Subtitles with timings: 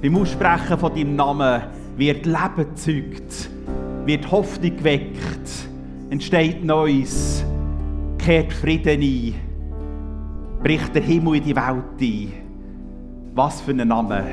[0.00, 1.62] Beim Aussprechen von deinem Namen
[1.96, 3.50] wird Leben gezeugt,
[4.04, 5.50] wird Hoffnung geweckt,
[6.10, 7.44] entsteht Neues,
[8.16, 9.34] kehrt Frieden ein,
[10.62, 12.32] bricht der Himmel in die Welt ein.
[13.34, 14.24] Was für ein Name!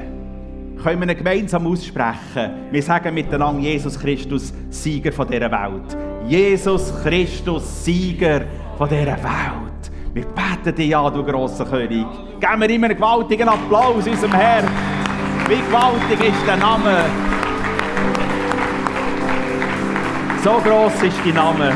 [0.83, 2.51] Können wir ihn gemeinsam aussprechen?
[2.69, 5.97] Wir sagen miteinander Jesus Christus, Sieger von dieser Welt.
[6.27, 8.41] Jesus Christus, Sieger
[8.77, 9.91] von dieser Welt.
[10.13, 12.05] Wir beten dich an, du grosser König.
[12.39, 14.94] Geben wir ihm einen gewaltigen Applaus, unserem Herrn.
[15.47, 17.05] Wie gewaltig ist der Name.
[20.43, 21.71] So groß ist dein Name.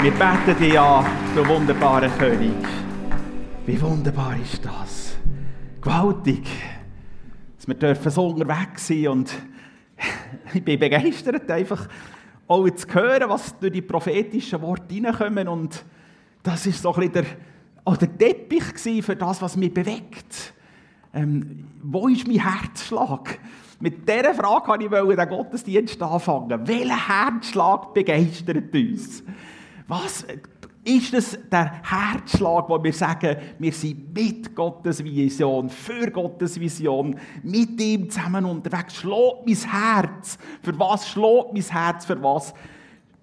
[0.00, 1.04] Wir beten dich an,
[1.36, 2.54] du wunderbarer König.
[3.66, 5.16] Wie wunderbar ist das?
[5.82, 6.48] Gewaltig,
[7.58, 9.34] dass wir dürfen so unterwegs sein und
[10.54, 11.88] ich bin begeistert, einfach
[12.48, 15.84] auch zu hören, was durch die prophetischen Worte hineinkommen und
[16.42, 17.26] das ist so ein bisschen
[17.84, 20.54] der, der Teppich für das, was mich bewegt
[21.14, 23.38] ähm, wo ist mein Herzschlag?
[23.80, 26.66] Mit dieser Frage wollte ich den Gottesdienst anfangen.
[26.66, 29.24] Welcher Herzschlag begeistert uns?
[29.88, 30.24] Was
[30.84, 37.16] ist es der Herzschlag, wo wir sagen, wir sind mit Gottes Vision, für Gottes Vision,
[37.42, 38.96] mit ihm zusammen unterwegs?
[38.96, 40.38] Schlägt mein Herz?
[40.62, 42.04] Für was schlägt mein Herz?
[42.04, 42.54] Für was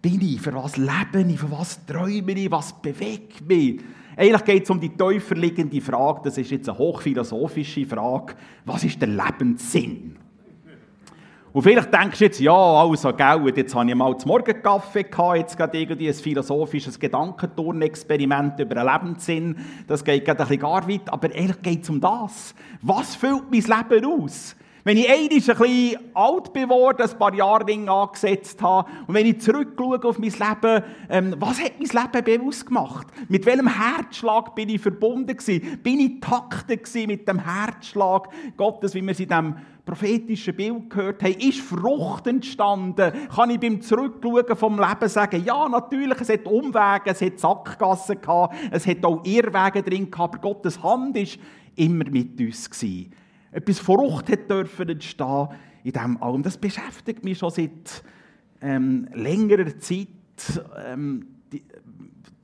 [0.02, 0.42] bin ich?
[0.42, 1.40] Für was lebe ich?
[1.40, 2.52] Für was träume ich?
[2.52, 3.82] Was bewegt mich?
[4.16, 8.36] Eigentlich geht es um die tiefer liegende Frage, das ist jetzt eine hochphilosophische Frage,
[8.66, 10.18] was ist der Lebenssinn?
[11.52, 15.38] Und vielleicht denkst du jetzt, ja, also, gell, jetzt habe ich mal zum Morgenkaffee gehabt,
[15.38, 19.56] jetzt gerade irgendwie ein philosophisches Gedankenturnexperiment über einen Lebenssinn.
[19.88, 22.54] Das geht gerade ein bisschen gar weit, aber eigentlich geht es um das.
[22.84, 24.56] Was füllt mein Leben aus?
[24.90, 30.04] Wenn ich ein bisschen alt geworden, ein paar Jahre angesetzt habe und wenn ich zurückschaue
[30.04, 33.06] auf mein Leben, ähm, was hat mein Leben bewusst gemacht?
[33.28, 35.78] Mit welchem Herzschlag bin ich verbunden gewesen?
[35.84, 41.22] Bin ich taktet mit dem Herzschlag Gottes, wie wir es in diesem prophetischen Bild gehört
[41.22, 41.36] haben?
[41.36, 43.14] Ist Frucht entstanden?
[43.36, 48.20] Kann ich beim Zurückschauen vom Leben sagen, ja, natürlich, es hat Umwege, es hat Sackgassen
[48.20, 51.38] gehabt, es hat auch Irrwege drin gehabt, aber Gottes Hand ist
[51.76, 53.14] immer mit uns gewesen
[53.52, 55.49] etwas Frucht hat dürfen entstehen
[55.83, 56.43] in diesem allem.
[56.43, 58.04] Das beschäftigt mich schon seit
[58.61, 60.08] ähm, längerer Zeit.
[60.86, 61.64] Ähm, die,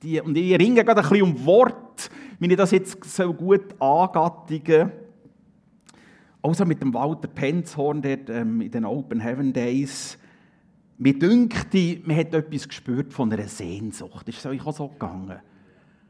[0.01, 3.79] die, und ich ringe gerade ein bisschen um Wort, wenn ich das jetzt so gut
[3.79, 4.91] angattige.
[6.41, 10.17] Also mit dem Walter Penzhorn dort, ähm, in den Open Heaven Days.
[10.97, 14.29] Mir dünkte, man hat etwas gespürt von einer Sehnsucht.
[14.29, 15.39] Ist es euch auch so gegangen?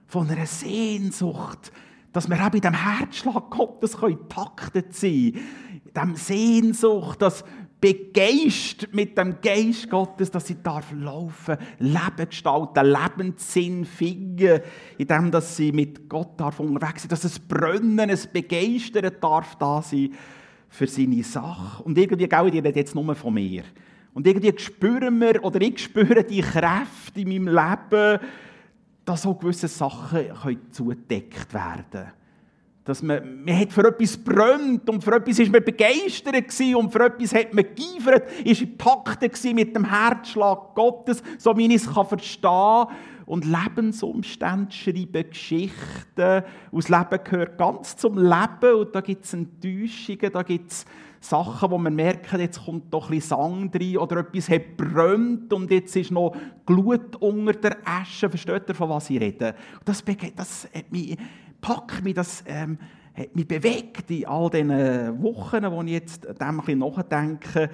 [0.08, 1.72] Von einer Sehnsucht
[2.16, 3.98] dass wir auch bei dem Herzschlag Gottes
[4.30, 5.82] taktet sein können.
[5.94, 7.44] Dem Sehnsucht, das
[7.82, 14.62] begeist mit dem Geist Gottes, dass sie darf laufen, Leben gestalten, Lebenssinn finden,
[14.98, 19.82] indem dass sie mit Gott darf unterwegs sein, dass es brennen, es begeistern darf da
[19.82, 20.12] sein
[20.70, 21.84] für seine Sache.
[21.84, 23.64] Und irgendwie, gell, ich rede jetzt nur von mir.
[24.14, 28.20] Und irgendwie spüren wir, oder ich spüre die Kräfte in meinem Leben,
[29.06, 30.28] dass auch gewisse Sachen
[30.72, 32.12] zugedeckt werden können.
[32.84, 36.92] Dass man, man hat für etwas brennt und für etwas ist man begeistert gewesen und
[36.92, 41.76] für etwas hat man geifert, ist in Takte mit dem Herzschlag Gottes, so wie ich
[41.76, 42.88] es verstehen kann.
[43.26, 46.44] Und Lebensumstände schreiben Geschichten.
[46.70, 50.86] Und das Leben gehört ganz zum Leben und da gibt es Enttäuschungen, da gibt es
[51.20, 55.52] Sachen, wo man merkt, jetzt kommt doch ein bisschen Sang rein oder etwas hat brennt
[55.52, 58.30] und jetzt ist noch Glut unter der Asche.
[58.30, 59.56] Versteht ihr, von was ich rede?
[59.84, 60.04] Das,
[60.36, 61.18] das hat mich,
[61.62, 62.78] packt mich, das ähm,
[63.16, 67.70] hat mich bewegt in all diesen Wochen, wo ich jetzt dem ein bisschen nachdenke.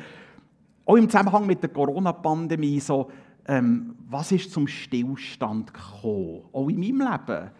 [0.85, 3.09] Auch im Zusammenhang mit der Corona-Pandemie, so,
[3.47, 6.41] ähm, was ist zum Stillstand gekommen?
[6.53, 7.51] Auch in meinem Leben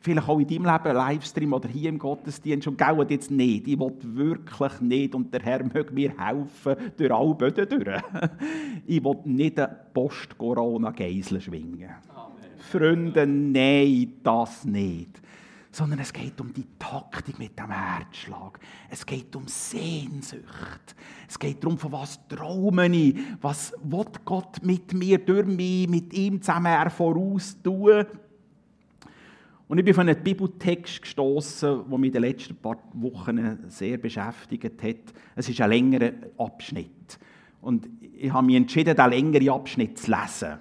[0.00, 3.78] vielleicht auch in deinem Leben, Livestream oder hier im Gottesdienst, und gell, jetzt nicht, ich
[3.78, 8.02] will wirklich nicht, und der Herr möge mir helfen, durch alle Böden durch.
[8.86, 11.90] ich will nicht eine Post-Corona-Geisel schwingen.
[12.14, 12.40] Amen.
[12.58, 15.20] Freunde, nein, das nicht.
[15.72, 18.58] Sondern es geht um die Taktik mit dem Herzschlag.
[18.88, 20.96] Es geht um Sehnsucht.
[21.28, 26.12] Es geht darum, von was träume ich, was will Gott mit mir, durch mich, mit
[26.12, 28.04] ihm zusammen voraus tun.
[29.70, 33.98] Und ich bin von einem Bibeltext gestoßen, der mich in den letzten paar Wochen sehr
[33.98, 35.14] beschäftigt hat.
[35.36, 37.20] Es ist ein längerer Abschnitt.
[37.60, 37.88] Und
[38.18, 40.58] ich habe mich entschieden, diesen längeren Abschnitt zu lesen.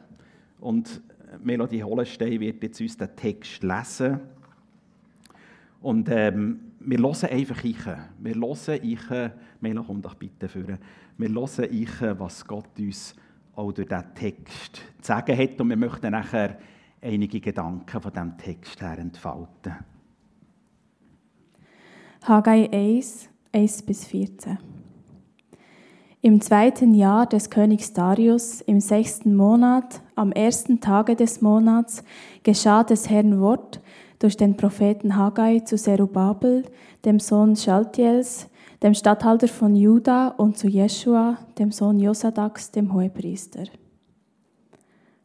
[0.59, 1.01] Und
[1.41, 4.19] Melodie Hollenstein wird jetzt uns den Text lesen.
[5.81, 7.83] Und ähm, wir hören einfach ich.
[8.19, 8.99] Wir hören ich.
[9.59, 10.77] Melo, komm doch bitte führen.
[11.17, 13.15] Wir hören ich, was Gott uns
[13.55, 15.59] auch durch diesen Text zu sagen hat.
[15.59, 16.59] Und wir möchten nachher
[17.01, 19.75] einige Gedanken von diesem Text her entfalten.
[22.23, 24.57] Haggai 1, 1 bis 14.
[26.21, 32.03] Im zweiten Jahr des Königs Darius, im sechsten Monat, am ersten Tage des Monats,
[32.43, 33.79] geschah des Herrn Wort
[34.19, 36.65] durch den Propheten Haggai zu Zerubabel,
[37.05, 38.49] dem Sohn Schaltiels,
[38.83, 43.63] dem Statthalter von Juda, und zu Jeschua, dem Sohn Josadaks, dem Hohepriester.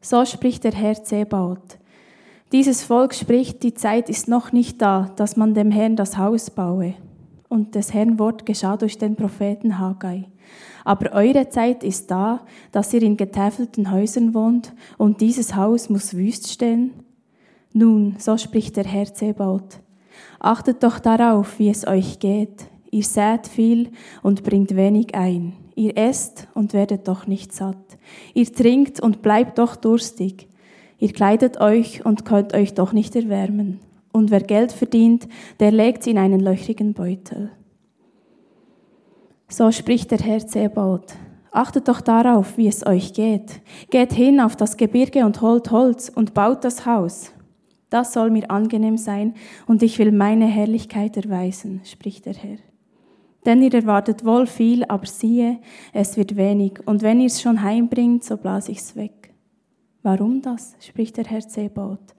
[0.04, 1.78] So spricht der Herr Zebaoth.
[2.52, 6.50] Dieses Volk spricht, die Zeit ist noch nicht da, dass man dem Herrn das Haus
[6.50, 6.92] baue.
[7.48, 10.26] Und des Herrn Wort geschah durch den Propheten Haggai.
[10.84, 16.12] Aber eure Zeit ist da, dass ihr in getäfelten Häusern wohnt, und dieses Haus muss
[16.12, 16.90] wüst stehen.
[17.72, 19.80] Nun, so spricht der Herr Zebaut.
[20.38, 22.66] Achtet doch darauf, wie es euch geht.
[22.90, 23.88] Ihr sät viel
[24.22, 25.54] und bringt wenig ein.
[25.74, 27.98] Ihr esst und werdet doch nicht satt.
[28.32, 30.48] Ihr trinkt und bleibt doch durstig.
[30.98, 33.80] Ihr kleidet euch und könnt euch doch nicht erwärmen.
[34.12, 35.26] Und wer Geld verdient,
[35.58, 37.50] der legt in einen löchrigen Beutel.
[39.48, 41.14] So spricht der Herr Zebaoth.
[41.50, 43.60] Achtet doch darauf, wie es euch geht.
[43.90, 47.32] Geht hin auf das Gebirge und holt Holz und baut das Haus.
[47.90, 49.34] Das soll mir angenehm sein
[49.66, 52.58] und ich will meine Herrlichkeit erweisen, spricht der Herr.
[53.44, 55.58] Denn ihr erwartet wohl viel, aber siehe,
[55.92, 59.34] es wird wenig, und wenn ihr es schon heimbringt, so blase ich's weg.
[60.02, 60.74] Warum das?
[60.80, 62.14] spricht der Herr Zebaoth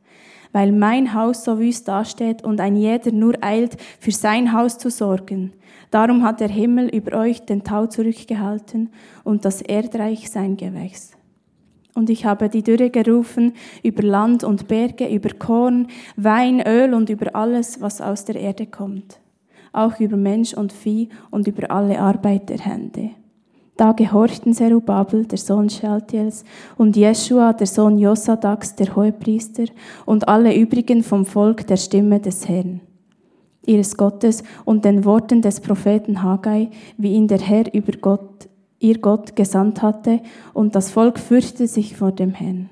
[0.55, 4.89] weil mein Haus so wüst dasteht und ein jeder nur eilt, für sein Haus zu
[4.89, 5.51] sorgen.
[5.91, 8.89] Darum hat der Himmel über euch den Tau zurückgehalten
[9.25, 11.11] und das Erdreich sein Gewächs.
[11.93, 13.51] Und ich habe die Dürre gerufen
[13.83, 18.65] über Land und Berge, über Korn, Wein, Öl und über alles, was aus der Erde
[18.65, 19.19] kommt,
[19.75, 23.11] auch über Mensch und Vieh und über alle Arbeit der Hände.
[23.77, 26.45] Da gehorchten Zerubabel, der Sohn Schaltiels,
[26.77, 29.65] und Jeschua, der Sohn Josadaks, der Hohepriester,
[30.05, 32.79] und alle übrigen vom Volk der Stimme des Herrn,
[33.65, 38.47] ihres Gottes, und den Worten des Propheten Haggai, wie ihn der Herr über Gott,
[38.79, 40.21] ihr Gott gesandt hatte,
[40.53, 42.69] und das Volk fürchtete sich vor dem Herrn.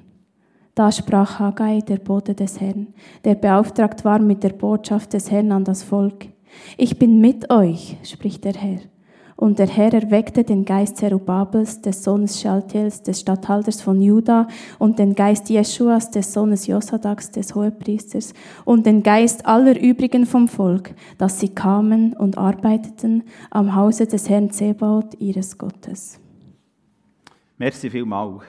[0.73, 2.87] Da sprach Haggai, der Bote des Herrn,
[3.25, 6.29] der beauftragt war mit der Botschaft des Herrn an das Volk.
[6.77, 8.79] Ich bin mit euch, spricht der Herr
[9.35, 14.47] und der Herr erweckte den Geist Zerubabels, des Sohnes Schaltiels, des Statthalters von Juda,
[14.79, 18.33] und den Geist Jeschuas, des Sohnes Josadaks, des Hohepriesters,
[18.63, 24.29] und den Geist aller übrigen vom Volk, dass sie kamen und arbeiteten am Hause des
[24.29, 26.19] Herrn Zebaoth, ihres Gottes.
[27.57, 28.43] Merci vielmals.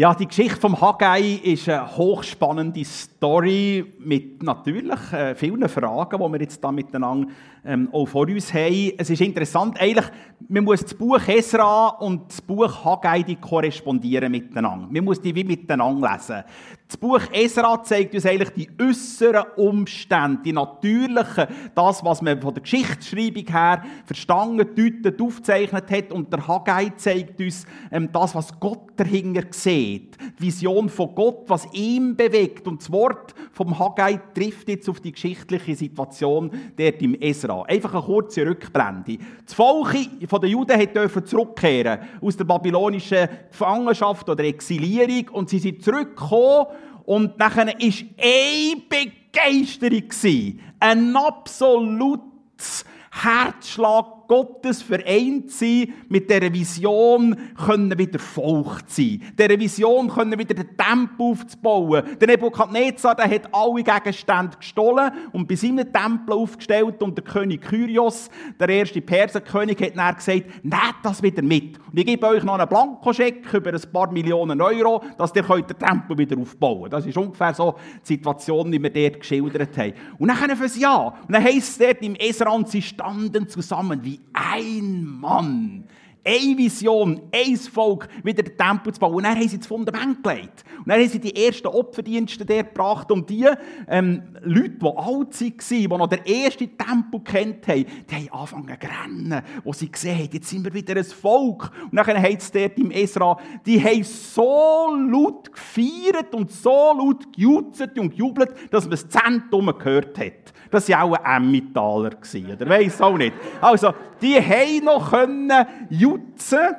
[0.00, 6.32] Ja, die Geschichte vom Haggai ist eine hochspannende Story mit natürlich äh, vielen Fragen, die
[6.32, 7.28] wir jetzt da miteinander
[7.64, 8.92] ähm, auch vor uns haben.
[8.96, 10.06] Es ist interessant, eigentlich,
[10.48, 14.88] man muss das Buch Esra und das Buch Haggai die korrespondieren miteinander.
[14.90, 16.42] Man muss die wie miteinander lesen.
[16.88, 22.54] Das Buch Esra zeigt uns eigentlich die äußeren Umstände, die natürlichen, das, was man von
[22.54, 26.12] der Geschichtsschreibung her verstanden, deutet, aufgezeichnet hat.
[26.12, 30.16] Und der Haggai zeigt uns ähm, das, was Gott dahinter sieht.
[30.38, 32.66] Die Vision von Gott, was ihm bewegt.
[32.66, 37.49] Und das Wort vom Haggai trifft jetzt auf die geschichtliche Situation dort im Esra.
[37.50, 39.18] Einfach eine kurze Rückblende.
[39.44, 45.82] Das Volk der Juden durfte zurückkehren aus der babylonischen Gefangenschaft oder Exilierung und sie sind
[45.82, 46.66] zurückgekommen
[47.04, 57.98] und nachher war eine Begeisterung, ein absolutes Herzschlag Gottes vereint sein, mit dieser Vision können
[57.98, 59.20] wieder Volk sein.
[59.36, 62.04] Dieser Vision können wieder den Tempel aufzubauen.
[62.20, 67.62] Der Nebukadnezar, der hat alle Gegenstände gestohlen und bei seinem Tempel aufgestellt und der König
[67.62, 71.78] Kyrios, der erste Perserkönig, hat dann gesagt, nehmt das wieder mit.
[71.90, 75.76] Und ich gebe euch noch einen Blankoscheck über ein paar Millionen Euro, dass ihr den
[75.76, 76.92] Tempel wieder aufbauen könnt.
[76.92, 79.94] Das ist ungefähr so die Situation, die wir dort geschildert haben.
[80.20, 81.14] Und dann für sie ja.
[81.26, 85.84] Und dann heisst es dort im Esra, sie standen zusammen wie ein Mann,
[86.24, 89.14] eine Vision, ein Volk, wieder den Tempel zu bauen.
[89.14, 90.64] Und dann haben sie das Fundament gelegt.
[90.78, 93.10] Und dann haben sie die ersten Opferdienste der gebracht.
[93.10, 93.46] Und die
[93.88, 98.78] ähm, Leute, die alt waren, die noch den ersten Tempel kennt haben, die haben angefangen
[98.80, 101.70] zu rennen, wo sie gesehen haben, jetzt sind wir wieder ein Volk.
[101.90, 107.32] Und dann haben sie dort im Esra, die haben so laut gefeiert und so laut
[107.32, 110.52] gejutzt und gejubelt, dass man das Zentrum gehört hat.
[110.70, 112.12] Das waren auch Emmentaler,
[112.52, 113.34] oder weiss auch nicht.
[113.60, 116.76] Also, die haben noch können jutzen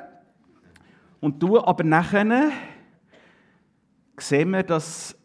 [1.20, 2.50] und du aber nachher
[4.18, 5.16] sehen wir, dass,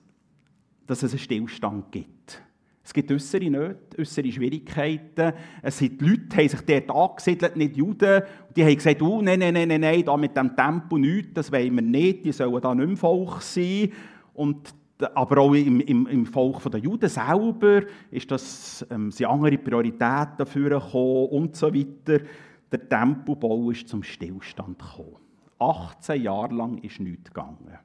[0.86, 2.42] dass es einen Stillstand gibt.
[2.84, 5.34] Es gibt äußere Nöte, äußere Schwierigkeiten.
[5.62, 8.22] Es sind die Leute, die sich dort angesiedelt, nicht Juden.
[8.56, 11.76] Die haben gesagt, oh, nein, nein, nein, nein, da mit dem Tempo nichts, das wollen
[11.76, 13.92] wir nicht, die sollen da nicht mehr Volk sein.
[14.34, 19.58] Und aber auch im, im, im Volk der Juden selber ist das, ähm, sind andere
[19.58, 22.24] Prioritäten dafür gekommen und so weiter.
[22.72, 25.18] Der Tempelbau ist zum Stillstand gekommen.
[25.60, 27.78] 18 Jahre lang ist nichts gegangen.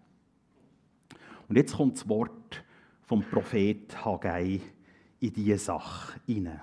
[1.49, 2.65] Und jetzt kommt das Wort
[3.03, 4.61] vom Prophet Haggai
[5.21, 6.61] in diese Sache hinein.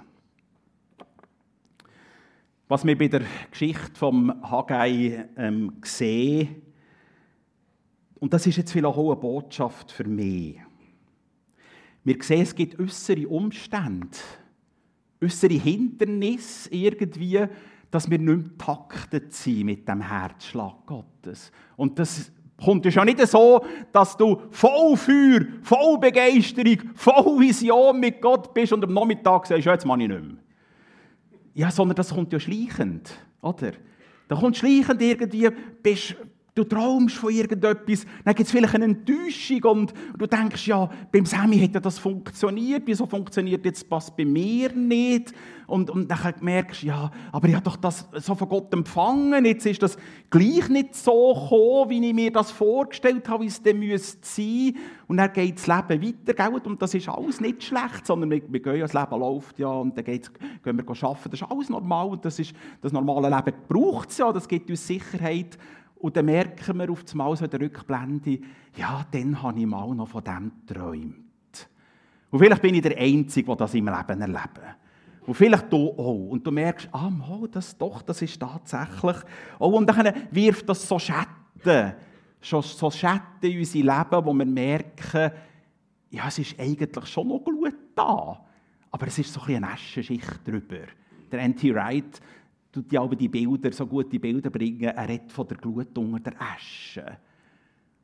[2.67, 6.61] Was wir bei der Geschichte vom Haggai ähm, sehen,
[8.19, 10.59] und das ist jetzt vielleicht auch eine Botschaft für mich.
[12.03, 14.17] Wir sehen, es gibt äußere Umstände,
[15.21, 17.45] äußere Hindernisse irgendwie,
[17.91, 21.51] dass wir nicht mehr taktet sind mit dem Herzschlag Gottes.
[21.75, 22.31] Und das
[22.63, 28.73] kommt ja nicht so, dass du voll Feuer, voll Begeisterung, voll Vision mit Gott bist
[28.73, 30.37] und am Nachmittag sagst, ja, jetzt mache ich nicht mehr.
[31.53, 33.11] Ja, sondern das kommt ja schleichend,
[33.41, 33.71] oder?
[34.27, 35.49] Da kommt schleichend irgendwie,
[35.81, 36.15] bist
[36.55, 41.25] Du träumst von irgendetwas, dann gibt es vielleicht eine Enttäuschung und du denkst, ja, beim
[41.25, 45.33] Sammy hätte das funktioniert, wieso funktioniert jetzt das bei mir nicht?
[45.67, 49.45] Und, und dann merkst du, ja, aber ich habe doch das so von Gott empfangen,
[49.45, 49.97] jetzt ist das
[50.31, 54.75] gleich nicht so gekommen, wie ich mir das vorgestellt habe, wie es dann müsste sein.
[55.07, 56.61] Und dann geht das Leben weiter, gell?
[56.63, 59.95] und das ist alles nicht schlecht, sondern wir, wir gehen, das Leben läuft ja, und
[59.95, 60.31] dann geht's,
[60.63, 64.17] gehen wir arbeiten, das ist alles normal, und das, ist, das normale Leben braucht es
[64.17, 65.57] ja, das gibt uns Sicherheit,
[65.99, 68.39] und dann merken wir auf einmal so in der Rückblende,
[68.77, 71.69] ja, dann habe ich mal noch von dem geträumt.
[72.31, 74.59] Und vielleicht bin ich der Einzige, der das im Leben erlebt.
[75.25, 76.29] Und vielleicht du auch.
[76.29, 79.17] Und du merkst, ah, mal, das doch, das ist tatsächlich.
[79.59, 81.93] Oh, und dann wirft das so Schatten,
[82.41, 85.31] so Schatten in unser Leben, wo wir merken,
[86.11, 88.39] ja, es ist eigentlich schon noch gut da.
[88.91, 90.87] Aber es ist so ein eine Aschenschicht drüber.
[91.31, 92.21] Der Anti-Wright
[92.71, 96.41] tut ja die Bilder, so gute Bilder bringen, er redet von der Glut unter der
[96.41, 97.17] Asche.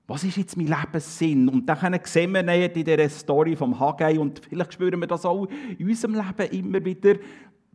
[0.08, 1.50] Was ist jetzt mein Lebenssinn?
[1.50, 5.48] Und dann sehen wir in dieser Story vom Haggai, und vielleicht spüren wir das auch
[5.78, 7.16] in unserem Leben immer wieder,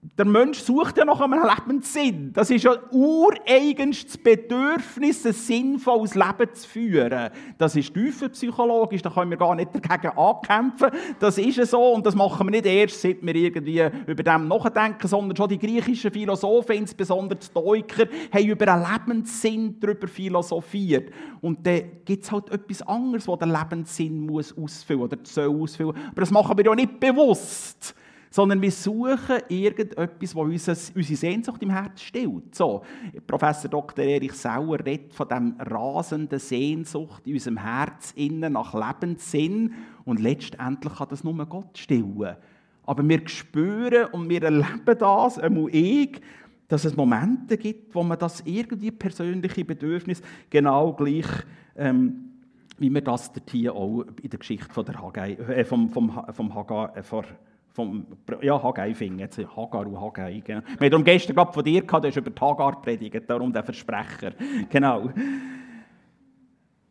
[0.02, 2.32] der Mensch sucht ja nach einem Lebenssinn.
[2.32, 7.30] Das ist ja ureigenstes Bedürfnis, ein sinnvolles Leben zu führen.
[7.58, 10.90] Das ist tiefenpsychologisch, da können wir gar nicht dagegen ankämpfen.
[11.18, 15.06] Das ist so und das machen wir nicht erst, seit wir irgendwie über dem nachdenken,
[15.06, 21.12] sondern schon die griechischen Philosophen, insbesondere die Stoiker, haben über einen Lebenssinn darüber philosophiert.
[21.42, 25.94] Und dann gibt es halt etwas anderes, was der Lebenssinn muss ausfüllen oder soll ausfüllen.
[26.10, 27.94] Aber das machen wir ja nicht bewusst
[28.30, 32.54] sondern wir suchen irgendetwas, das unsere Sehnsucht im Herzen stillt.
[32.54, 32.82] So,
[33.26, 34.04] Professor Dr.
[34.04, 40.94] Erich Sauer redet von dem rasenden Sehnsucht in unserem Herz innen nach Lebenssinn und letztendlich
[40.94, 42.36] kann das nur Gott stillen.
[42.84, 46.20] Aber wir spüren und wir erleben das, einmal ich,
[46.68, 51.26] dass es Momente gibt, wo man das irgendwie persönliche Bedürfnis genau gleich
[51.76, 52.26] ähm,
[52.78, 56.54] wie wir das hier auch in der Geschichte von der Haggai, äh, vom, vom, vom
[56.54, 57.02] Haggai, äh,
[57.80, 58.06] vom,
[58.42, 60.42] ja, Haggai jetzt, Hagar und Haggai.
[60.44, 60.60] Genau.
[60.78, 63.62] Wir haben gestern gerade von dir gehabt, du hast über die Hagar predigt, darum der
[63.62, 64.32] Versprecher.
[64.68, 65.10] Genau.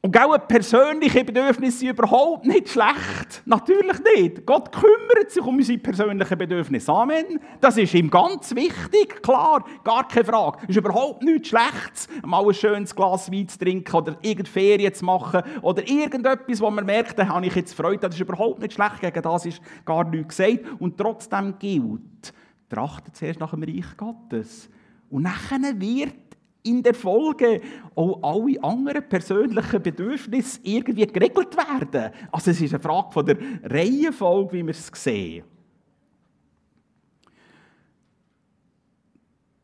[0.01, 3.41] Und gell, persönliche Bedürfnisse sind überhaupt nicht schlecht.
[3.45, 4.45] Natürlich nicht.
[4.45, 6.93] Gott kümmert sich um unsere persönlichen Bedürfnisse.
[6.93, 7.37] Amen.
[7.59, 9.21] Das ist ihm ganz wichtig.
[9.21, 10.59] Klar, gar keine Frage.
[10.67, 15.03] Ist überhaupt nichts Schlechtes, mal ein schönes Glas Wein zu trinken oder irgendeine Ferien zu
[15.03, 17.99] machen oder irgendetwas, wo man merkt, da habe ich jetzt Freude.
[17.99, 19.01] Das ist überhaupt nicht schlecht.
[19.01, 20.59] Gegen das ist gar nichts gesagt.
[20.79, 22.33] Und trotzdem gilt,
[22.69, 24.69] trachtet zuerst nach dem Reich Gottes.
[25.09, 26.28] Und nachher wird
[26.63, 27.61] in der Folge
[27.95, 32.11] auch alle anderen persönlichen Bedürfnisse irgendwie geregelt werden.
[32.31, 35.45] Also es ist eine Frage von der Reihenfolge, wie wir es sehen.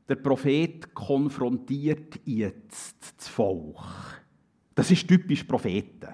[0.07, 4.23] Der Prophet konfrontiert jetzt das Volk.
[4.75, 6.09] Das ist typisch Propheten.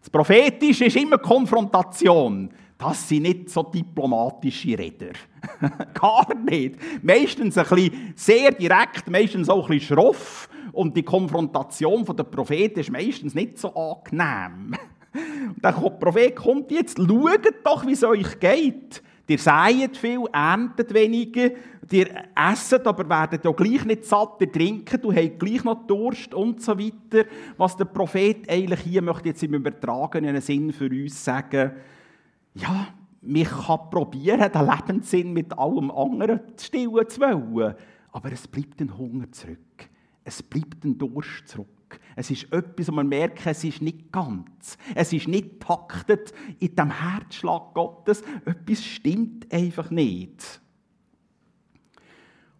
[0.00, 5.12] Das Prophetische ist immer Konfrontation das sind nicht so diplomatische Räder.
[5.94, 6.76] Gar nicht.
[7.02, 10.48] Meistens ein bisschen sehr direkt, meistens auch ein bisschen schroff.
[10.72, 14.76] Und die Konfrontation der Propheten ist meistens nicht so angenehm.
[15.54, 19.02] Und der Prophet kommt jetzt, schaut doch, wie es euch geht.
[19.26, 21.50] Ihr seid viel, erntet weniger,
[21.90, 26.34] ihr esset, aber werdet ja gleich nicht satt, ihr trinkt, du habt gleich noch Durst
[26.34, 27.26] und so weiter.
[27.56, 31.72] Was der Prophet eigentlich hier möchte jetzt im übertragenen Sinn für uns sagen,
[32.54, 32.88] ja,
[33.20, 37.74] mich kann probieren, den Lebenssinn mit allem anderen zu stillen zu wollen.
[38.12, 39.90] Aber es bleibt ein Hunger zurück.
[40.24, 41.68] Es bleibt ein Durst zurück.
[42.16, 44.78] Es ist etwas, wo man merkt, es ist nicht ganz.
[44.94, 48.22] Es ist nicht taktet in dem Herzschlag Gottes.
[48.44, 50.60] Etwas stimmt einfach nicht.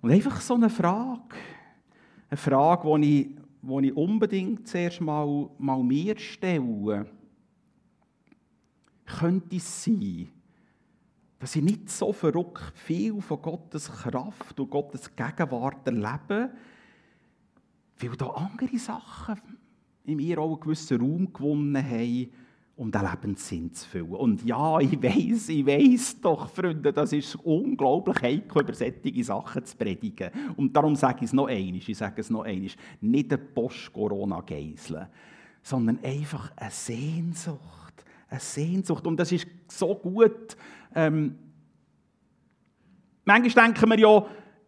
[0.02, 1.36] Und einfach so eine Frage.
[2.28, 3.28] Eine Frage, die ich,
[3.62, 7.06] die ich unbedingt zuerst mal, mal mir stelle
[9.06, 10.28] könnte es sein,
[11.38, 16.50] dass ich nicht so verrückt viel von Gottes Kraft und Gottes Gegenwart erlebe,
[17.98, 19.40] weil da andere Sachen
[20.04, 22.30] in mir auch einen gewissen Raum gewonnen haben,
[22.76, 24.14] um den Lebenssinn zu füllen.
[24.14, 29.64] Und ja, ich weiß, ich weiß doch, Freunde, das ist unglaublich heikel, über solche Sachen
[29.64, 30.30] zu predigen.
[30.56, 32.70] Und darum sage ich es noch einmal, ich sage es noch einmal,
[33.00, 35.08] nicht eine Post-Corona-Geisel,
[35.62, 37.83] sondern einfach eine Sehnsucht.
[38.34, 39.06] Eine Sehnsucht.
[39.06, 40.56] Und das ist so gut.
[40.92, 41.38] Ähm,
[43.24, 44.26] manchmal denken wir ja,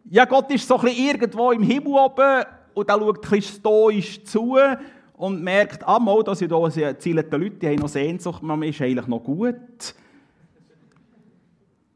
[0.09, 4.23] ja, Gott ist so ein bisschen irgendwo im Himmel oben und er schaut ein stoisch
[4.23, 4.57] zu
[5.17, 9.07] und merkt, ah, mal, dass ich da zielende Leute haben noch Sehnsucht, man ist eigentlich
[9.07, 9.95] noch gut.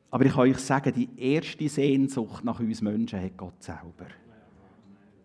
[0.09, 4.07] Aber ich kann euch sagen, die erste Sehnsucht nach uns Menschen hat Gott selber.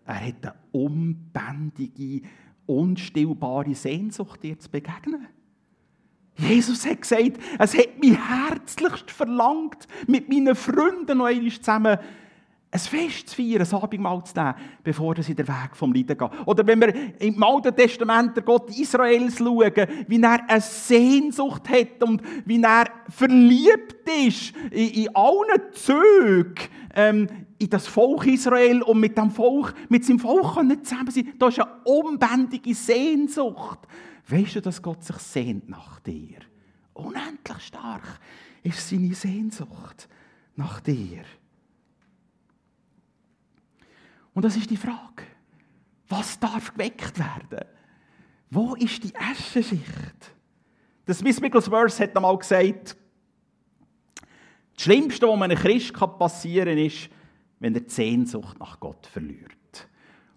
[0.05, 2.21] Er hat eine unbändige,
[2.65, 5.27] unstillbare Sehnsucht, dir zu begegnen.
[6.37, 11.97] Jesus hat gesagt, es hat mich herzlichst verlangt, mit meinen Freunden noch einmal zusammen
[12.69, 16.29] ein Fest zu feiern, ein Abendmahl zu nehmen, bevor sie den Weg vom Leiden gehen.
[16.45, 22.03] Oder wenn wir im Alten Testament den Gott Israels schauen, wie er eine Sehnsucht hat
[22.03, 26.55] und wie er verliebt ist in, in allen Zügen
[26.93, 27.27] ähm,
[27.57, 31.33] in das Volk Israel und mit dem Volk, mit seinem Volk zusammen sein.
[31.39, 33.79] Da ist eine unbändige Sehnsucht.
[34.27, 36.39] Weißt du, dass Gott sich sehnt nach dir?
[36.93, 38.19] Unendlich stark
[38.63, 40.09] ist seine Sehnsucht
[40.55, 41.23] nach dir.
[44.33, 45.23] Und das ist die Frage.
[46.09, 47.65] Was darf geweckt werden?
[48.49, 50.35] Wo ist die Eschenschicht?
[51.05, 52.97] Der Smith Wigglesworth hat einmal gesagt,
[54.73, 57.09] das Schlimmste, was einem Christ passieren kann, ist,
[57.59, 59.87] wenn er die Sehnsucht nach Gott verliert.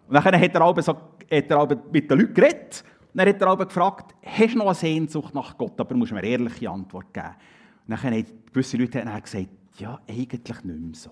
[0.09, 3.67] Und dann hat er, so, hat er mit den Leuten geredet dann hat er aber
[3.67, 5.81] gefragt, hast du noch eine Sehnsucht nach Gott?
[5.81, 7.35] Aber musst mir eine ehrliche Antwort geben.
[7.87, 9.49] Und dann haben gewisse Leute gesagt,
[9.79, 11.11] ja, eigentlich nicht mehr so.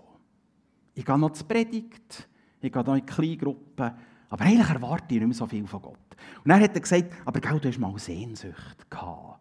[0.95, 2.29] Ich gehe noch zur Predigt,
[2.61, 3.93] ich gehe hier in Kleingruppen.
[4.31, 6.17] Aber eigentlich erwarte ich nicht mehr so viel von Gott.
[6.45, 9.41] Und dann hat er gesagt, aber gell, du hast mal Sehnsucht gehabt.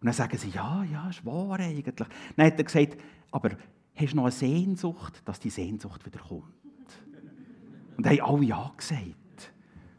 [0.00, 1.94] Und dann sagen sie, ja, ja, ist wahr eigentlich.
[2.36, 2.96] Dann hat er gesagt,
[3.30, 3.50] aber
[3.94, 6.44] hast du noch eine Sehnsucht, dass die Sehnsucht wieder kommt?
[7.96, 9.16] Und haben alle ja gesagt.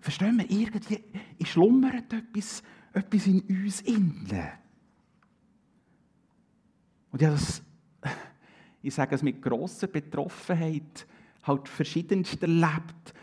[0.03, 0.99] Verstehen wir, irgendwie
[1.45, 2.61] schlummert etwas,
[2.91, 4.49] etwas in uns innen.
[7.09, 7.63] Und ja, das,
[8.81, 11.07] ich sage es mit grosser Betroffenheit,
[11.43, 13.13] halt verschiedenst erlebt.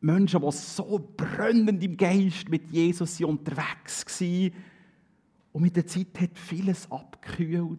[0.00, 4.52] Menschen, die so brennend im Geist mit Jesus unterwegs waren.
[5.52, 7.78] Und mit der Zeit hat vieles abgekühlt.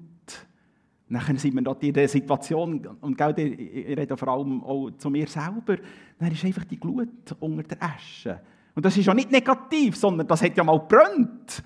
[1.14, 5.78] Nachher sind wir in der Situation, und ich rede vor allem auch zu mir selber,
[6.18, 8.42] dann ist einfach die Glut unter der Asche.
[8.74, 11.62] Und das ist ja nicht negativ, sondern das hat ja mal gebrannt.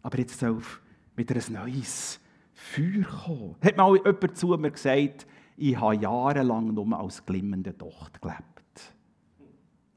[0.00, 0.62] Aber jetzt soll
[1.14, 2.18] wieder ein neues
[2.54, 3.56] Feuer kommen.
[3.62, 5.26] Hat mal jemand zu mir gesagt,
[5.58, 8.94] ich habe jahrelang nur als glimmende Docht gelebt.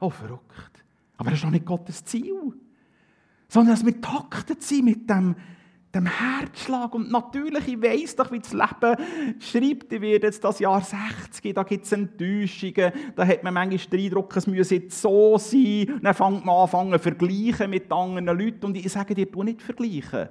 [0.02, 0.84] Oh, verrückt.
[1.16, 2.54] Aber das ist doch nicht Gottes Ziel.
[3.48, 5.38] Sondern dass wir taktet sind mit dem,
[5.94, 6.94] dem Herzschlag.
[6.96, 8.98] Und natürlich, ich weiss doch, wie das Leben
[9.40, 9.94] schreibt.
[9.94, 12.92] Ich werde jetzt das Jahr 60, da gibt es Enttäuschungen.
[13.16, 15.94] Da hat man manchmal den Eindruck, es müsse jetzt so sein.
[15.94, 18.66] Und dann fängt man an, zu vergleichen mit anderen Leuten.
[18.66, 20.30] Und ich sage dir, du nicht vergleichen.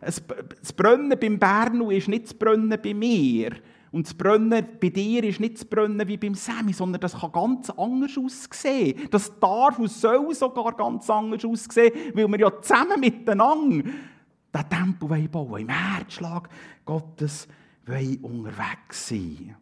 [0.00, 3.50] Das Brennen beim Bernu ist nicht das Brennen bei mir.
[3.92, 7.30] Und das Brennen bei dir ist nicht das Brennen wie beim Sammy, sondern das kann
[7.30, 8.98] ganz anders aussehen.
[9.10, 13.90] Das darf und soll sogar ganz anders aussehen, weil wir ja zusammen miteinander
[14.54, 15.62] den Tempel bauen.
[15.62, 16.48] Im Herzschlag
[16.84, 17.48] Gottes
[18.22, 19.56] unterwegs sein.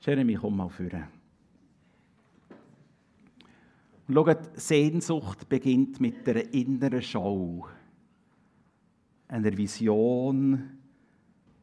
[0.00, 1.04] Jeremy, komm mal führen.
[4.08, 7.66] Und schaut, Sehnsucht beginnt mit einer inneren Schau
[9.28, 10.78] einer Vision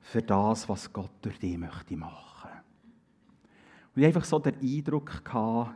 [0.02, 2.50] für das, was Gott durch dich möchte machen.
[3.96, 5.76] Und ich einfach so den Eindruck gehabt,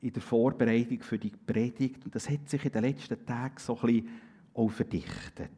[0.00, 3.74] in der Vorbereitung für die Predigt, und das hat sich in den letzten Tagen so
[3.76, 4.08] ein bisschen
[4.54, 5.50] auch verdichtet.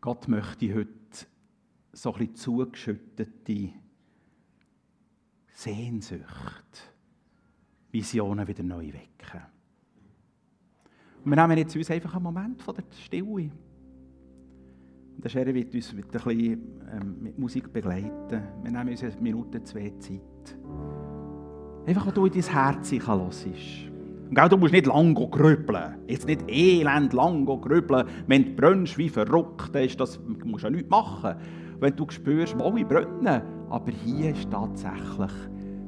[0.00, 0.90] Gott möchte heute
[1.92, 3.70] so bisschen zugeschüttete
[5.52, 6.94] Sehnsucht,
[7.90, 9.42] Visionen wieder neu wecken.
[11.22, 13.50] Und wir nehmen jetzt uns einfach einen Moment von der Stille.
[15.20, 18.42] Und der Sherry wird uns mit, ein bisschen, ähm, mit Musik begleiten.
[18.62, 20.58] Wir nehmen uns eine Minute, zwei Zeit.
[21.86, 23.89] Einfach, wo du in dein Herz hörst.
[24.30, 25.96] Du musst nicht lang grübeln.
[26.06, 28.06] Jetzt nicht elend lang grübeln.
[28.28, 31.34] Wenn du brennst wie verrückt, ist das, musst du ja nichts machen.
[31.80, 33.42] Wenn du spürst, wo ich brenne.
[33.70, 35.32] Aber hier ist tatsächlich,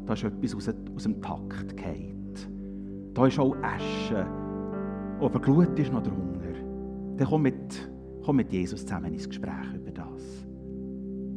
[0.06, 2.34] da ist etwas aus, aus dem Takt gefallen.
[3.14, 4.26] da ist auch Asche.
[5.20, 6.54] Aber Glut ist noch drunter.
[7.16, 7.90] Dann komm mit,
[8.24, 10.46] komm mit Jesus zusammen ins Gespräch über das.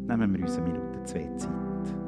[0.07, 2.04] Nehmen wir uns eine Minute, zwei Zeit.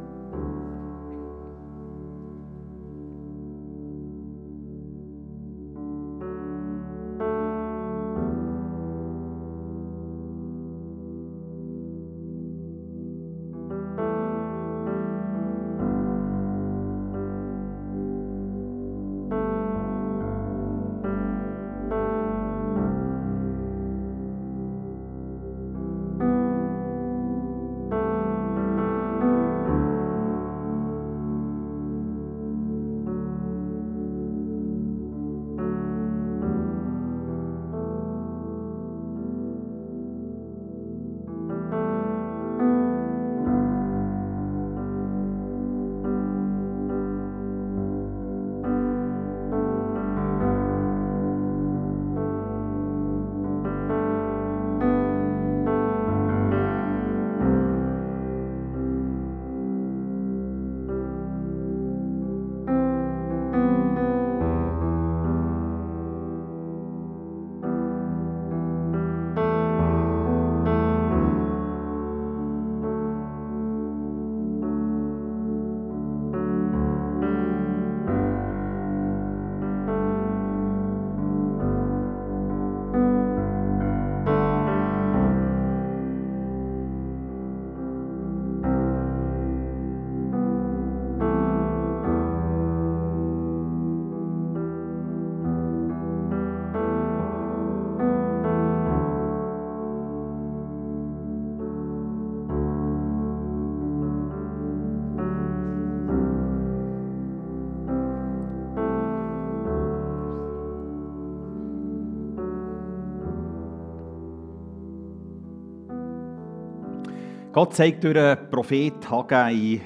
[117.57, 119.81] Gott zeigt durch den Prophet Haggai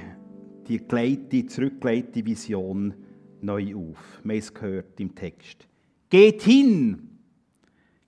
[0.68, 2.94] die geleitete, zurückgeleitete Vision
[3.40, 4.20] neu auf.
[4.24, 5.66] Wir haben es gehört im Text.
[6.10, 7.12] Geht hin,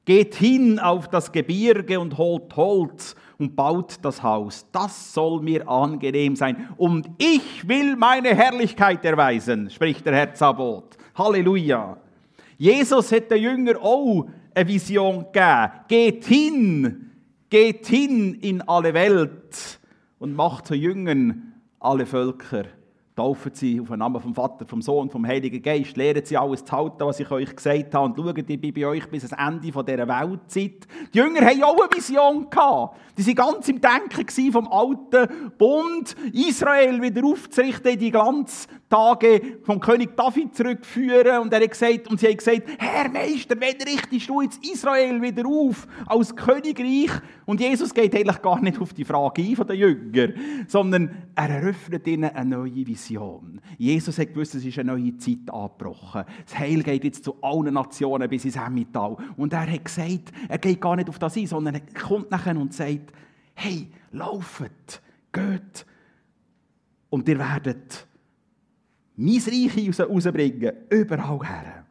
[0.04, 4.66] geht hin auf das Gebirge und holt Holz und baut das Haus.
[4.74, 6.68] Das soll mir angenehm sein.
[6.76, 10.98] Und ich will meine Herrlichkeit erweisen, spricht der Herr Zabot.
[11.16, 11.96] Halleluja.
[12.58, 15.72] Jesus hat den Jünger auch eine Vision gegeben.
[15.88, 17.13] Geht hin,
[17.54, 19.80] Geht hin in alle Welt
[20.18, 22.64] und macht zu Jüngern alle Völker.
[23.16, 25.96] Taufen sie auf den Namen vom Vater, vom Sohn, vom Heiligen Geist.
[25.96, 28.06] Lehren sie alles zu halten, was ich euch gesagt habe.
[28.06, 30.88] Und schaut, ich bin bei euch bis ans Ende dieser Weltzeit.
[31.14, 32.48] Die Jünger hatten auch eine Vision.
[32.50, 38.10] Die waren ganz im Denken vom alten Bund, Israel wieder aufzurichten, die
[38.94, 41.40] Glanztage vom König David zurückführen.
[41.40, 45.22] Und, er hat gesagt, und sie haben gesagt, Herr Meister, wenn richtest du jetzt Israel
[45.22, 47.10] wieder auf als Königreich?
[47.46, 50.34] Und Jesus geht eigentlich gar nicht auf die Frage ein von den Jüngern,
[50.68, 53.60] sondern er eröffnet ihnen eine neue Vision.
[53.78, 56.24] Jesus hat gewusst, es ist eine neue Zeit angebrochen.
[56.46, 59.18] Das Heil geht jetzt zu allen Nationen bis ins Emmental.
[59.38, 62.56] Und er hat gesagt, er geht gar nicht auf das ein, sondern er kommt nachher
[62.56, 63.12] und sagt,
[63.56, 65.02] hey, laufet,
[65.32, 65.86] geht
[67.10, 68.08] und ihr werdet
[69.16, 71.86] mein Reich rausbringen, überall her.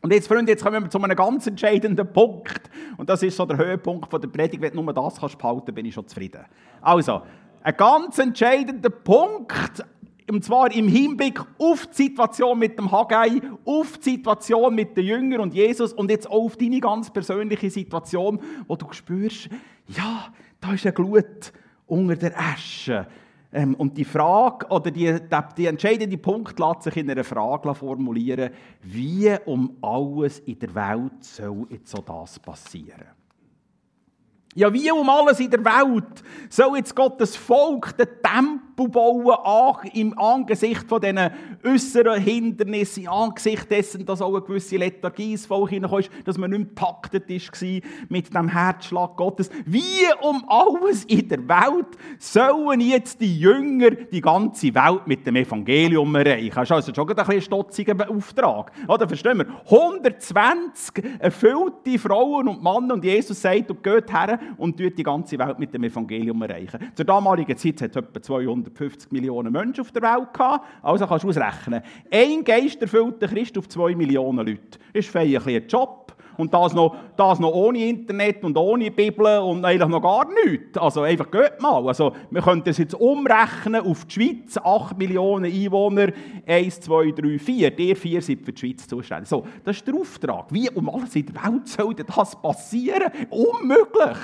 [0.00, 2.68] Und jetzt, Freunde, jetzt kommen wir zu einem ganz entscheidenden Punkt.
[2.96, 4.60] Und das ist so der Höhepunkt der Predigt.
[4.60, 6.44] Wenn du nur das kannst behalten, bin ich schon zufrieden.
[6.80, 7.22] Also,
[7.62, 9.84] ein ganz entscheidender Punkt
[10.30, 15.04] und zwar im Hinblick auf die Situation mit dem Haggai, auf die Situation mit den
[15.04, 19.48] Jüngern und Jesus und jetzt auch auf deine ganz persönliche Situation, wo du spürst,
[19.88, 21.52] ja, da ist eine Glut
[21.86, 23.06] unter der Asche.
[23.52, 25.18] Ähm, und die Frage oder die,
[25.56, 28.50] die entscheidende Punkt lässt sich in einer Frage formulieren,
[28.82, 33.21] wie um alles in der Welt soll jetzt so das passieren?
[34.54, 39.82] Ja, wie um alles in der Welt soll jetzt Gottes Volk den Tempel bauen, auch
[39.94, 41.30] im Angesicht von diesen
[41.64, 46.50] äußeren Hindernissen, im Angesicht dessen, dass auch eine gewisse Lethargie ins Volk hineinkommt, dass man
[46.50, 49.48] nicht taktet war mit dem Herzschlag Gottes.
[49.64, 55.36] Wie um alles in der Welt sollen jetzt die Jünger die ganze Welt mit dem
[55.36, 56.52] Evangelium erreichen?
[56.54, 58.70] Das ist also schon ein bisschen stotziger Auftrag.
[58.86, 59.46] Oder verstehen wir?
[59.64, 65.58] 120 erfüllte Frauen und Männer und Jesus sagt, du geht her und die ganze Welt
[65.58, 66.78] mit dem Evangelium erreichen.
[66.94, 70.66] Zur damaligen Zeit hat es etwa 250 Millionen Menschen auf der Welt gehabt.
[70.82, 71.82] Also kannst du ausrechnen.
[72.10, 74.78] Ein geisterfüllter Christ auf zwei Millionen Leute.
[74.92, 76.01] Ist ein, ein Job.
[76.36, 80.78] Und das noch, das noch ohne Internet und ohne Bibel und eigentlich noch gar nichts.
[80.78, 81.86] Also einfach geht mal.
[81.86, 84.58] Also wir können das jetzt umrechnen auf die Schweiz.
[84.58, 86.12] 8 Millionen Einwohner,
[86.46, 87.78] 1, 2, 3, 4.
[87.78, 89.28] Ihr vier sind für die Schweiz zuständig.
[89.28, 90.46] So, das ist der Auftrag.
[90.50, 93.10] Wie um alles in der Welt soll das passieren?
[93.30, 94.18] Unmöglich.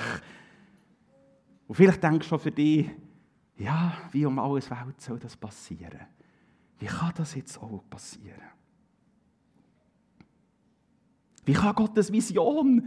[1.67, 2.89] Und vielleicht denkst du für dich,
[3.57, 6.01] ja, wie um alles Welt soll das passieren?
[6.79, 8.58] Wie kann das jetzt auch passieren?
[11.49, 12.87] Wie kann Gottes Vision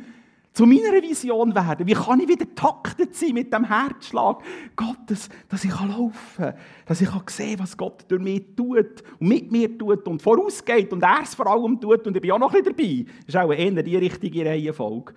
[0.54, 1.88] zu meiner Vision werden?
[1.88, 4.43] Wie kann ich wieder taktet sein mit dem Herzschlag
[4.76, 6.54] Gottes, dass ich laufen kann,
[6.86, 10.93] dass ich sehen kann, was Gott durch mich tut und mit mir tut und vorausgeht
[10.93, 13.12] und er es vor allem tut und ich bin auch noch ein bisschen dabei.
[13.26, 15.13] Das ist auch eher die richtige Reihenfolge.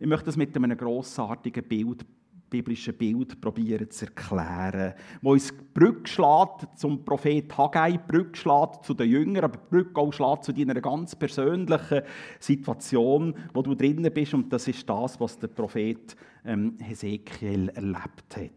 [0.00, 2.04] Ich möchte das mit einem grossartigen Bild
[2.50, 8.36] biblische Bild probieren zu erklären, wo uns die Brücke schlägt zum Prophet Haggai, die Brücke
[8.36, 12.02] schlägt zu den Jüngern, aber die Brücke auch schlägt zu deiner ganz persönlichen
[12.38, 18.36] Situation, wo du drinnen bist und das ist das, was der Prophet ähm, Hesekiel erlebt
[18.36, 18.50] hat.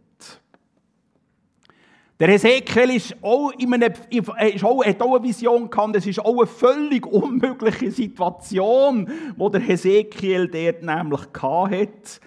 [2.22, 6.20] Der Hesekiel ist auch in einem, ist auch, hat auch eine Vision gehabt, es ist
[6.20, 12.22] auch eine völlig unmögliche Situation, wo der Hesekiel dort nämlich hatte.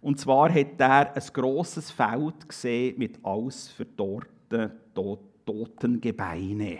[0.00, 4.72] Und zwar hat er ein grosses Feld gesehen mit ausverdorrten,
[5.44, 6.78] toten Gebeine.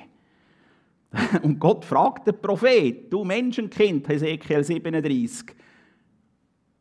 [1.43, 5.55] Und Gott fragt den Prophet, du Menschenkind, Hesekiel 37,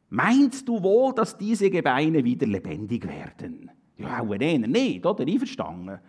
[0.10, 3.72] meinst du wohl, dass diese Gebeine wieder lebendig werden?
[3.98, 5.26] Ja, auch nicht, oder?
[5.26, 6.00] Einverstanden.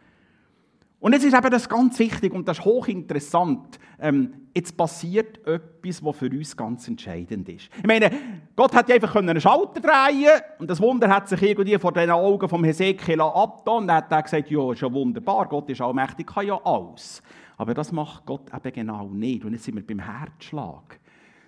[1.01, 3.79] Und jetzt ist eben das ganz wichtig und das ist hochinteressant.
[3.99, 7.71] Ähm, jetzt passiert etwas, was für uns ganz entscheidend ist.
[7.79, 8.11] Ich meine,
[8.55, 12.11] Gott hat ja einfach einen Schalter drehen und das Wunder hat sich irgendwie vor den
[12.11, 13.79] Augen vom Hesekiel abgetan.
[13.79, 17.23] Und dann hat er gesagt, ja, ist ja wunderbar, Gott ist allmächtig, kann ja alles.
[17.57, 19.45] Aber das macht Gott eben genau nicht.
[19.45, 21.01] Und jetzt sind wir beim Herzschlag.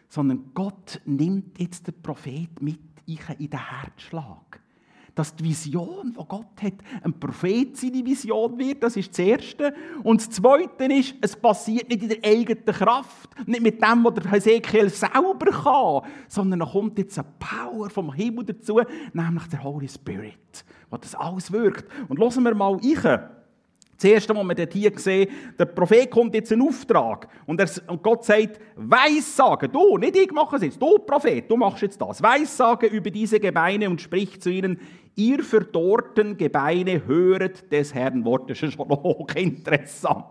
[0.09, 4.63] Sondern Gott nimmt jetzt den Prophet mit in den Herzschlag
[5.15, 9.75] dass die Vision, die Gott hat, ein Prophet seine Vision wird, das ist das Erste.
[10.03, 14.15] Und das Zweite ist, es passiert nicht in der eigenen Kraft, nicht mit dem, was
[14.15, 18.81] der Hesekiel selber kann, sondern da kommt jetzt eine Power vom Himmel dazu,
[19.13, 21.85] nämlich der Holy Spirit, der das alles wirkt.
[22.09, 23.29] Und hören wir mal rein.
[24.03, 27.69] Das Erste, was wir dort hier sehen, der Prophet kommt jetzt einen Auftrag und, er,
[27.87, 32.01] und Gott sagt, Weissagen, du, nicht ich mache es jetzt, du Prophet, du machst jetzt
[32.01, 32.21] das.
[32.21, 34.81] Weissagen über diese Gebeine und spricht zu ihnen,
[35.17, 38.51] ihr verdorrten Gebeine höret des Herrn Wort.
[38.51, 40.25] Das ist schon hochinteressant.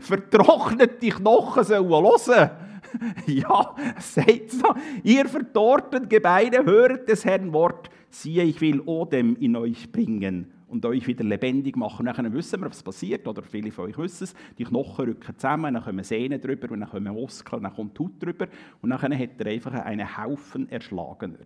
[0.00, 2.50] Vertrocknet die Knochen sollen hören.
[3.26, 4.74] Ja, sagt so.
[5.04, 7.88] Ihr verdorrten Gebeine höret des Herrn Wort.
[8.08, 12.08] Siehe, ich will Odem in euch bringen und euch wieder lebendig machen.
[12.08, 15.34] Und dann wissen wir, was passiert, oder viele von euch wissen es, die Knochen rücken
[15.36, 18.46] zusammen, dann kommen Sehnen drüber und dann kommen Muskeln, dann kommt Haut drüber
[18.80, 21.38] und dann hat er einfach einen Haufen Erschlagener.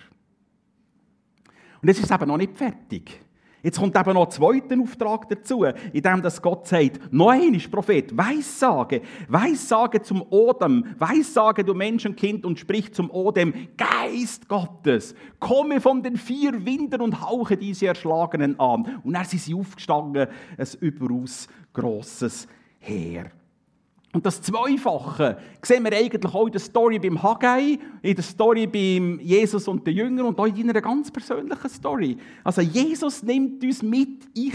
[1.84, 3.20] Und jetzt ist es eben noch nicht fertig.
[3.62, 7.62] Jetzt kommt eben noch ein zweiter Auftrag dazu, in dem dass Gott sagt, noch ein
[7.70, 15.78] Prophet, Weissage, Weissage zum Odem, Weissage du Menschenkind und sprich zum Odem, Geist Gottes, komme
[15.82, 19.02] von den vier Winden und hauche diese Erschlagenen an.
[19.04, 23.30] Und er sind sie aufgestanden, ein überaus grosses Heer.
[24.14, 28.68] Und das Zweifache sehen wir eigentlich auch in der Story beim Haggai, in der Story
[28.68, 32.16] beim Jesus und den Jüngern und auch in einer ganz persönlichen Story.
[32.44, 34.54] Also Jesus nimmt uns mit, ich,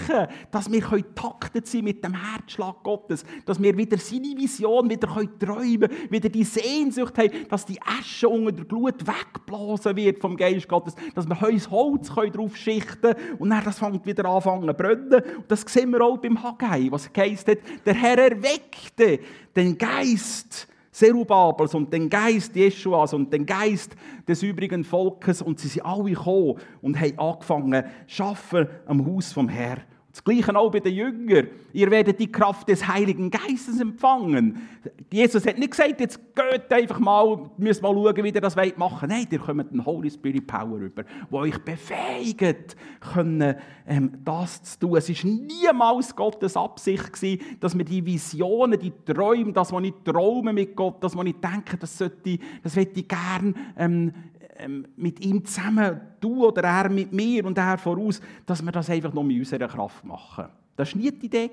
[0.49, 0.81] dass wir
[1.13, 6.29] taktet sein mit dem Herzschlag Gottes, dass wir wieder seine Vision wieder träumen können, wieder
[6.29, 11.27] die Sehnsucht haben, dass die Asche unter der Glut weggeblasen wird vom Geist Gottes, dass
[11.27, 15.21] wir uns Holz drauf schichten können und dann das fängt wieder anfangen zu brennen.
[15.35, 17.47] Und das sehen wir auch beim Haggai, was heisst,
[17.85, 19.19] der Herr erweckte
[19.55, 23.95] den Geist Zerubabels und den Geist Jeschuas und den Geist
[24.27, 27.85] des übrigen Volkes und sie sind alle gekommen und haben angefangen
[28.17, 29.83] arbeiten am Haus vom Herrn.
[30.19, 31.47] Das Gleiche auch bei den Jüngern.
[31.71, 34.67] Ihr werdet die Kraft des Heiligen Geistes empfangen.
[35.09, 38.75] Jesus hat nicht gesagt, jetzt geht einfach mal, müsst mal schauen, wie ihr das machen
[38.77, 39.07] wollt.
[39.07, 42.75] Nein, ihr kommt den Holy Spirit Power über, wo euch befähigt,
[43.13, 43.55] können,
[43.87, 44.97] ähm, das zu tun.
[44.97, 49.93] Es war niemals Gottes Absicht, gewesen, dass wir die Visionen, die Träume, das, was ich
[50.03, 54.11] träume mit Gott, das, was ich denke, das, sollte, das ich gerne ähm,
[54.59, 58.89] ähm, mit ihm zusammen, du oder er mit mir und er voraus, dass wir das
[58.89, 60.45] einfach nur mit unserer Kraft machen.
[60.75, 61.51] Das war nie die Idee.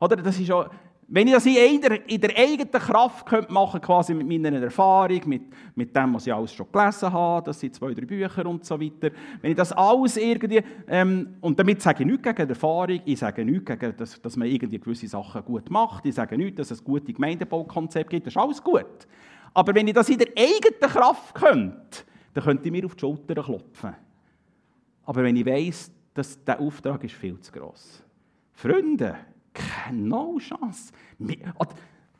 [0.00, 0.16] Oder?
[0.16, 0.68] Das ist auch,
[1.10, 5.20] wenn ich das in der, in der eigenen Kraft könnte machen quasi mit meiner Erfahrung,
[5.24, 5.42] mit,
[5.74, 8.78] mit dem, was ich alles schon gelesen habe, das sind zwei, drei Bücher und so
[8.78, 13.18] weiter, wenn ich das alles irgendwie, ähm, und damit sage ich nichts gegen Erfahrung, ich
[13.18, 16.72] sage nichts gegen, dass, dass man irgendwie gewisse Sachen gut macht, ich sage nichts, dass
[16.72, 19.08] es gute Gemeindebaukonzepte gibt, das ist alles gut.
[19.54, 23.00] Aber wenn ich das in der eigenen Kraft könnte, dann könnte ich mir auf die
[23.00, 23.94] Schulter klopfen.
[25.04, 28.02] Aber wenn ich weiss, dass der Auftrag ist viel zu gross.
[28.52, 29.16] Freunde,
[29.52, 30.92] keine Chance.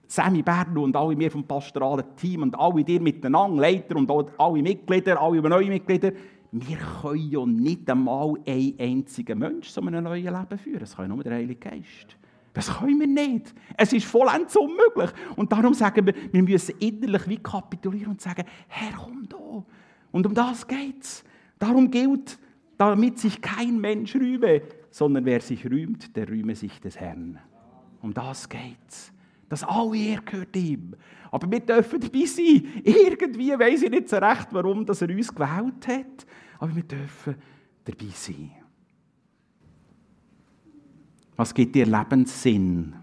[0.06, 4.62] Sammy Berno und alle wir vom pastoralen Team und alle dir miteinander, Leiter und alle
[4.62, 6.12] Mitglieder, alle neue Mitglieder,
[6.50, 10.80] wir können ja nicht einmal einen einzigen Menschen zu einem neuen Leben führen.
[10.80, 12.16] Das kann nur der Heilige Geist.
[12.58, 13.54] Das können wir nicht.
[13.76, 15.10] Es ist vollends unmöglich.
[15.36, 19.64] Und darum sagen wir, wir müssen innerlich wie kapitulieren und sagen, Herr, komm da.
[20.10, 21.22] Und um das geht es.
[21.60, 22.36] Darum gilt,
[22.76, 27.38] damit sich kein Mensch rühme, sondern wer sich rühmt, der rühme sich des Herrn.
[28.02, 29.12] Um das geht es.
[29.48, 30.96] Das alle Ehre gehört ihm.
[31.30, 32.66] Aber wir dürfen dabei sein.
[32.82, 36.26] Irgendwie weiß ich nicht so recht, warum dass er uns gewählt hat.
[36.58, 37.36] Aber wir dürfen
[37.84, 38.50] dabei sein.
[41.38, 42.96] Was gibt dir Lebenssinn?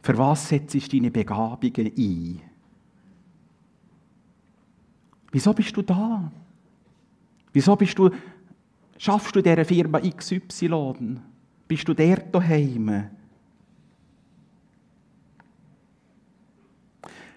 [0.00, 2.40] Für was setzt du deine Begabungen ein?
[5.32, 6.30] Wieso bist du da?
[7.52, 8.10] Wieso bist du,
[8.96, 11.18] schaffst du dieser Firma XY?
[11.66, 13.10] Bist du der daheim?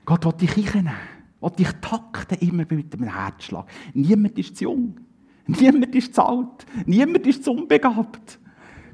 [0.05, 0.93] Gott will dich einnehmen,
[1.41, 3.65] will dich takten, immer mit einem Herzschlag.
[3.95, 4.99] Niemand ist zu jung,
[5.49, 8.39] niemand ist zu alt, niemand ist zu unbegabt.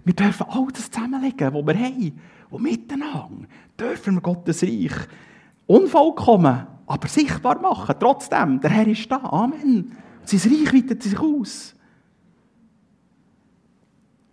[0.04, 2.20] Wir dürfen all das zusammenlegen, was wir haben.
[2.50, 3.48] Und miteinander
[3.80, 4.94] dürfen wir Gottes Reich
[5.68, 7.96] unvollkommen, aber sichtbar machen.
[8.00, 9.18] Trotzdem, der Herr ist da.
[9.18, 9.98] Amen.
[10.24, 11.76] Sein Reich weitet sich aus.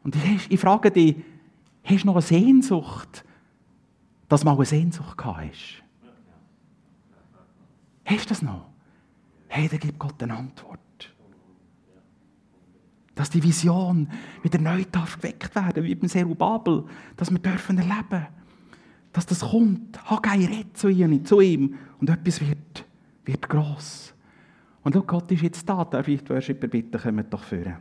[0.04, 1.16] Und ich, ich frage dich,
[1.85, 3.24] hast du noch eine Sehnsucht,
[4.28, 5.82] dass du mal eine Sehnsucht gehabt hast?
[8.04, 8.66] Hast du das noch?
[9.48, 10.80] Hey, da gibt Gott eine Antwort.
[13.14, 14.09] Dass die Vision
[14.42, 16.85] wieder neu darf geweckt werden, wie beim Serubabel,
[17.16, 18.27] dass wir dürfen erleben,
[19.12, 20.03] dass das kommt.
[20.11, 22.87] Haggai redet zu ihm, zu ihm und etwas wird,
[23.25, 24.14] wird gross.
[24.83, 25.85] Und schau, Gott ist jetzt da.
[25.85, 27.77] Darf ich die Worshipper bitten, kommt doch führen.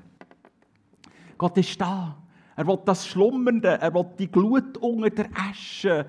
[1.38, 2.18] Gott ist da.
[2.56, 6.06] Er will das Schlummernde, er will die Glut unter der Asche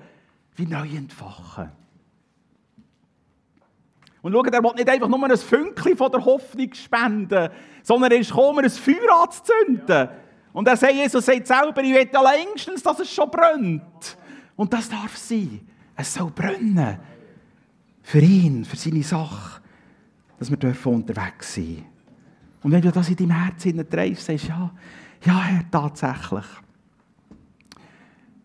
[0.55, 1.71] wie neu entfachen.
[4.23, 7.49] Und schaut, er will nicht einfach nur ein Fünkchen von der Hoffnung spenden,
[7.83, 10.09] sondern er ist gekommen, ein Feuer anzuzünden.
[10.53, 14.17] Und er sagt, Jesus sagt selber, ich will ja längstens, dass es schon brennt.
[14.55, 15.59] Und das darf sein.
[15.97, 16.99] Es soll brennen.
[18.01, 19.61] Für ihn, für seine Sache,
[20.39, 21.85] dass wir dürfen unterwegs sein
[22.61, 24.71] Und wenn du das in deinem Herzen trägst, sagst ja,
[25.25, 26.45] ja, Herr, tatsächlich.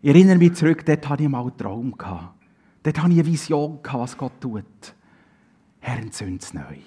[0.01, 1.93] Ich erinnere mich zurück, dort hatte ich mal einen Traum.
[1.97, 2.33] Dort
[2.85, 4.65] hatte ich eine Vision, was Gott tut.
[5.79, 6.77] Herr, entzünd es neu.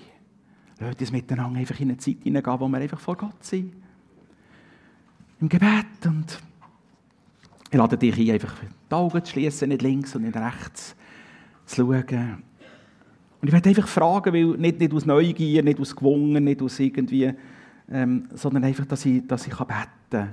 [0.79, 3.73] Lass uns miteinander einfach in eine Zeit hineingehen, wo wir einfach vor Gott sind.
[5.41, 6.07] Im Gebet.
[6.07, 6.41] Und
[7.71, 10.97] ich lade dich ein, einfach die Augen zu schließen, nicht links und nicht rechts
[11.67, 12.43] zu schauen.
[13.41, 16.79] Und ich werde einfach fragen, weil nicht, nicht aus Neugier, nicht aus Gewungen, nicht aus
[16.79, 17.33] irgendwie,
[17.91, 19.69] ähm, sondern einfach, dass ich, dass ich beten
[20.11, 20.33] kann.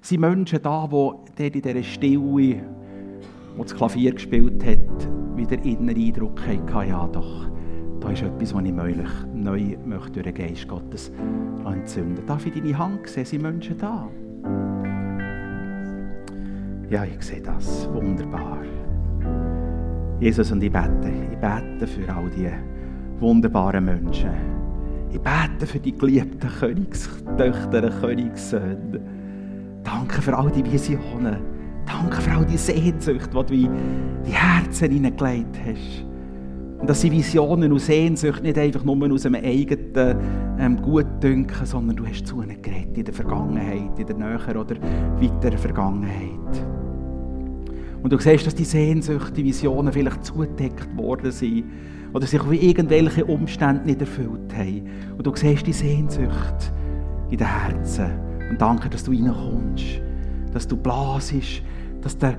[0.00, 2.62] Sind Menschen da, die in dieser Stille,
[3.56, 7.48] wo das Klavier gespielt hat, wieder inneren Eindruck hatten, ja doch,
[8.00, 11.12] da ist etwas, was ich möglich, neu möchte durch den Geist Gottes
[11.66, 13.24] entzünden Darf ich deine Hand sehen?
[13.24, 14.08] Sind Menschen da?
[16.90, 17.88] Ja, ich sehe das.
[17.92, 18.58] Wunderbar.
[20.20, 21.12] Jesus, und ich bete.
[21.30, 22.50] Ich bete für all die
[23.20, 24.30] wunderbaren Menschen.
[25.10, 29.00] Ich bete für die geliebten Königstöchter, Königssöhne.
[29.84, 31.36] Danke für all die Visionen.
[31.86, 33.70] Danke für all die Sehnsucht, die du in
[34.26, 36.07] die Herzen hineingelegt hast.
[36.78, 40.16] Und dass sie Visionen und Sehnsucht nicht einfach nur aus einem eigenen
[40.58, 44.76] ähm, Gutdünken, sondern du hast zu ihnen geredet in der Vergangenheit, in der näheren oder
[45.20, 46.64] weiteren Vergangenheit.
[48.02, 51.64] Und du siehst, dass die Sehnsucht, die Visionen vielleicht zugedeckt worden sind
[52.12, 54.88] oder sich auf irgendwelche Umstände nicht erfüllt haben.
[55.16, 56.72] Und du siehst die Sehnsucht
[57.30, 58.06] in den Herzen.
[58.50, 60.00] Und danke, dass du reinkommst,
[60.52, 61.62] dass du blasest,
[62.02, 62.36] dass der,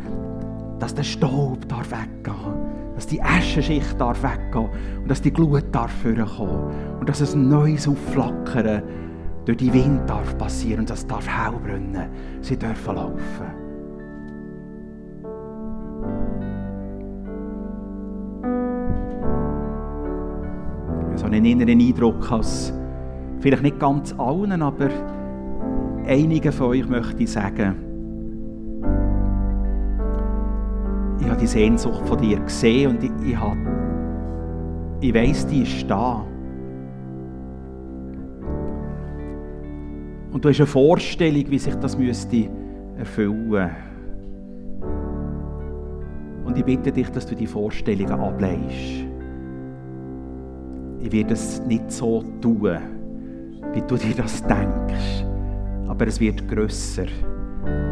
[0.79, 2.58] dass der Staub darf weggehen
[2.99, 4.67] dass die Aschenschicht darf weggehen
[5.01, 8.83] und dass die Glut darf vorkommen und dass ein neues Aufflackern
[9.45, 11.53] durch die Wind darf passieren und dass es darf hell.
[12.41, 13.19] Sie dürfen laufen.
[21.15, 22.73] So einen inneren Eindruck, als
[23.39, 24.89] vielleicht nicht ganz allen, aber
[26.05, 27.88] einigen von euch möchte ich sagen,
[31.39, 33.57] die Sehnsucht von dir gesehen und ich, ich, habe,
[35.01, 36.25] ich weiss, die ist da.
[40.31, 42.49] Und du hast eine Vorstellung, wie sich das müsste
[42.97, 43.71] erfüllen
[46.45, 49.05] Und ich bitte dich, dass du die Vorstellungen ableist.
[50.99, 52.77] Ich werde es nicht so tun,
[53.73, 55.25] wie du dir das denkst.
[55.87, 57.05] Aber es wird grösser,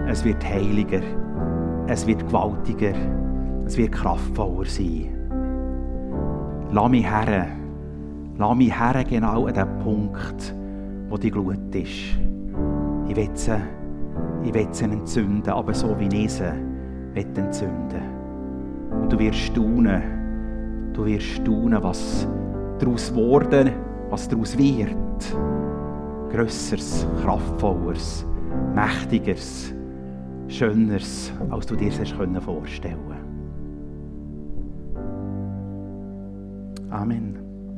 [0.08, 1.02] es wird heiliger,
[1.88, 2.94] es wird gewaltiger,
[3.68, 5.10] es wird kraftvoller sein.
[6.72, 7.48] Lass mich her,
[8.38, 10.56] lass mich her genau an den Punkt,
[11.10, 12.18] wo die Glut ist.
[13.08, 13.58] Ich will sie,
[14.44, 16.52] ich will sie entzünden, aber so wie ich sie
[17.16, 18.02] entzünden
[19.02, 22.28] Und du wirst staunen, du wirst staunen, was
[22.80, 23.74] daraus wurde,
[24.10, 24.96] was daraus wird.
[26.32, 28.26] Grösseres, kraftvolleres,
[28.76, 29.74] mächtigeres,
[30.48, 32.12] schöneres, als du dir das
[32.44, 33.07] vorstellen
[36.92, 37.47] Amen.